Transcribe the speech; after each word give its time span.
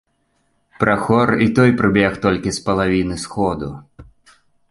Прахор 0.83 1.29
і 1.47 1.49
той 1.59 1.69
прыбег 1.81 2.17
толькі 2.25 2.49
з 2.57 2.65
палавіны 2.69 3.15
сходу. 3.27 3.69